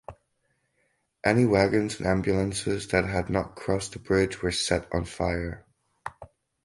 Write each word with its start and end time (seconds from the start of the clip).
Any 1.23 1.45
wagons 1.45 1.99
and 1.99 2.07
ambulances 2.07 2.87
that 2.87 3.05
had 3.05 3.29
not 3.29 3.55
crossed 3.55 3.91
the 3.93 3.99
bridge 3.99 4.41
were 4.41 4.51
set 4.51 4.91
on 4.91 5.05
fire. 5.05 5.63